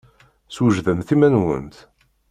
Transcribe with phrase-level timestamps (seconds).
[0.55, 1.77] Swejdemt iman-nwent!